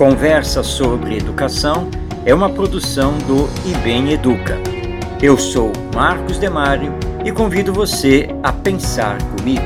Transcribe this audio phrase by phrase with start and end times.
[0.00, 1.90] Conversa sobre Educação
[2.24, 4.56] é uma produção do IBEM Educa.
[5.22, 9.60] Eu sou Marcos Demário e convido você a pensar comigo.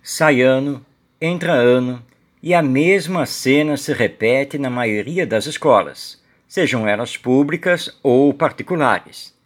[0.00, 0.86] Sai ano,
[1.20, 2.00] entra ano
[2.40, 9.36] e a mesma cena se repete na maioria das escolas, sejam elas públicas ou particulares.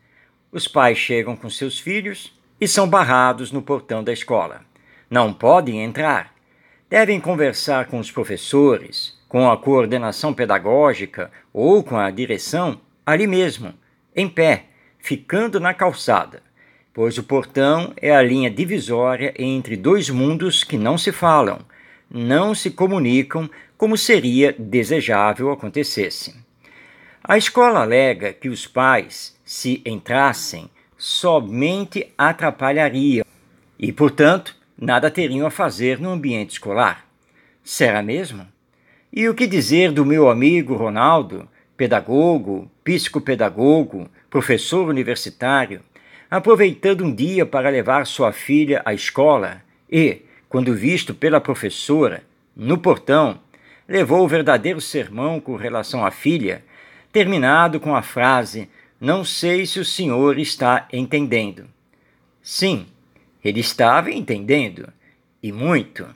[0.52, 4.61] Os pais chegam com seus filhos e são barrados no portão da escola.
[5.09, 6.35] Não podem entrar.
[6.89, 13.73] Devem conversar com os professores, com a coordenação pedagógica ou com a direção ali mesmo,
[14.15, 14.67] em pé,
[14.99, 16.43] ficando na calçada,
[16.93, 21.61] pois o portão é a linha divisória entre dois mundos que não se falam,
[22.11, 26.35] não se comunicam como seria desejável acontecesse.
[27.23, 30.69] A escola alega que os pais, se entrassem,
[31.01, 33.24] somente atrapalhariam
[33.79, 37.06] e, portanto, nada teriam a fazer no ambiente escolar.
[37.65, 38.46] Será mesmo?
[39.10, 45.80] E o que dizer do meu amigo Ronaldo, pedagogo, psicopedagogo, professor universitário,
[46.30, 52.23] aproveitando um dia para levar sua filha à escola e, quando visto pela professora,
[52.54, 53.40] no portão,
[53.88, 56.62] levou o verdadeiro sermão com relação à filha,
[57.10, 58.68] terminado com a frase
[59.01, 61.66] não sei se o senhor está entendendo.
[62.43, 62.87] Sim,
[63.43, 64.93] ele estava entendendo,
[65.43, 66.06] e muito.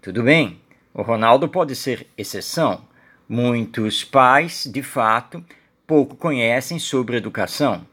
[0.00, 0.58] Tudo bem,
[0.94, 2.88] o Ronaldo pode ser exceção.
[3.28, 5.44] Muitos pais, de fato,
[5.86, 7.86] pouco conhecem sobre educação.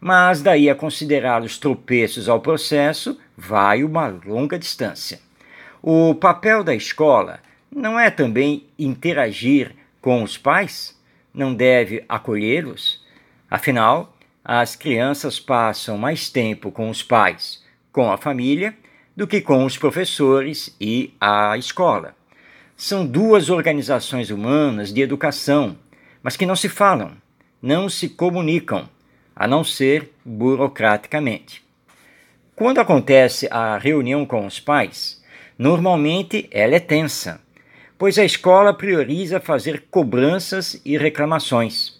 [0.00, 5.20] Mas daí a considerar os tropeços ao processo, vai uma longa distância.
[5.82, 10.98] O papel da escola não é também interagir com os pais?
[11.34, 13.06] Não deve acolhê-los?
[13.50, 18.76] Afinal, as crianças passam mais tempo com os pais, com a família,
[19.16, 22.14] do que com os professores e a escola.
[22.76, 25.76] São duas organizações humanas de educação,
[26.22, 27.12] mas que não se falam,
[27.60, 28.88] não se comunicam,
[29.34, 31.64] a não ser burocraticamente.
[32.54, 35.22] Quando acontece a reunião com os pais,
[35.58, 37.40] normalmente ela é tensa,
[37.96, 41.97] pois a escola prioriza fazer cobranças e reclamações.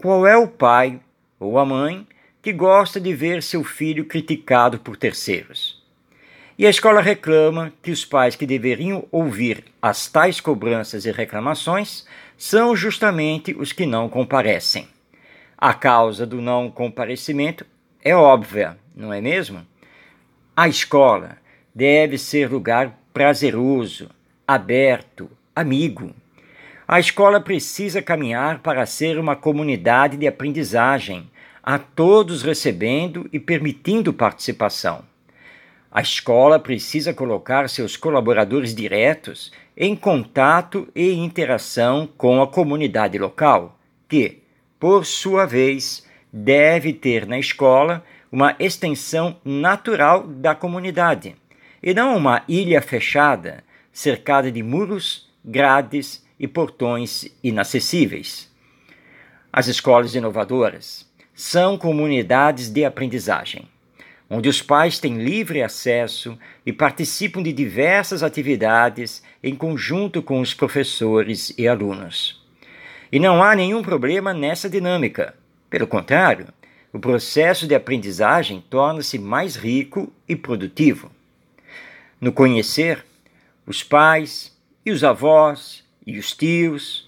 [0.00, 1.00] Qual é o pai
[1.40, 2.06] ou a mãe
[2.40, 5.82] que gosta de ver seu filho criticado por terceiros?
[6.56, 12.06] E a escola reclama que os pais que deveriam ouvir as tais cobranças e reclamações
[12.36, 14.86] são justamente os que não comparecem.
[15.56, 17.66] A causa do não comparecimento
[18.00, 19.66] é óbvia, não é mesmo?
[20.56, 21.38] A escola
[21.74, 24.08] deve ser lugar prazeroso,
[24.46, 26.14] aberto, amigo
[26.88, 31.30] a escola precisa caminhar para ser uma comunidade de aprendizagem,
[31.62, 35.04] a todos recebendo e permitindo participação.
[35.92, 43.78] A escola precisa colocar seus colaboradores diretos em contato e interação com a comunidade local,
[44.08, 44.38] que,
[44.80, 51.36] por sua vez, deve ter na escola uma extensão natural da comunidade,
[51.82, 53.62] e não uma ilha fechada,
[53.92, 58.50] cercada de muros, grades e portões inacessíveis.
[59.52, 63.68] As escolas inovadoras são comunidades de aprendizagem,
[64.28, 70.52] onde os pais têm livre acesso e participam de diversas atividades em conjunto com os
[70.52, 72.44] professores e alunos.
[73.10, 75.34] E não há nenhum problema nessa dinâmica.
[75.70, 76.48] Pelo contrário,
[76.92, 81.10] o processo de aprendizagem torna-se mais rico e produtivo.
[82.20, 83.04] No conhecer,
[83.66, 87.06] os pais e os avós e os tios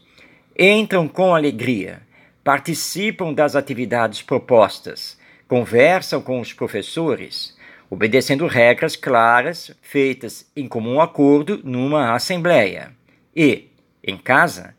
[0.59, 2.03] entram com alegria,
[2.45, 5.19] participam das atividades propostas,
[5.49, 7.57] conversam com os professores,
[7.89, 12.93] obedecendo regras claras feitas em comum acordo numa assembleia.
[13.35, 13.69] E,
[14.05, 14.75] em casa,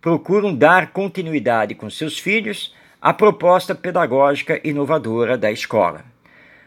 [0.00, 2.72] procuram dar continuidade com seus filhos
[3.02, 6.04] à proposta pedagógica inovadora da escola.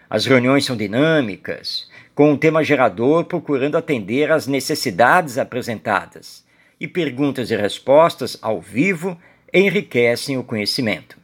[0.10, 6.46] As reuniões são dinâmicas, com um tema gerador procurando atender às necessidades apresentadas
[6.80, 9.20] e perguntas e respostas ao vivo
[9.54, 11.18] enriquecem o conhecimento.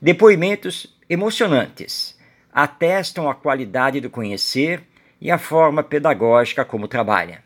[0.00, 2.18] Depoimentos emocionantes
[2.52, 4.82] atestam a qualidade do conhecer
[5.20, 7.42] e a forma pedagógica como trabalha.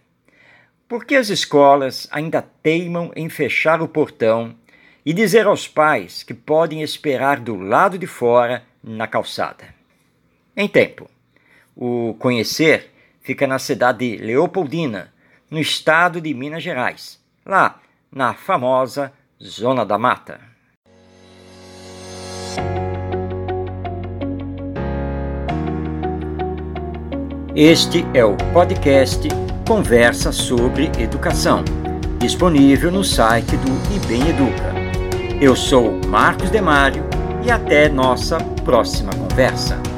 [0.88, 4.54] Por que as escolas ainda teimam em fechar o portão
[5.04, 9.74] e dizer aos pais que podem esperar do lado de fora na calçada?
[10.56, 11.10] Em tempo,
[11.74, 12.90] o conhecer
[13.20, 15.12] fica na cidade de Leopoldina,
[15.50, 17.80] no estado de Minas Gerais, lá
[18.10, 19.12] na famosa
[19.42, 20.40] Zona da Mata.
[27.56, 29.28] Este é o podcast
[29.66, 31.64] Conversa sobre Educação,
[32.18, 34.74] disponível no site do IBEM Educa.
[35.40, 37.04] Eu sou Marcos Demário
[37.44, 39.93] e até nossa próxima conversa.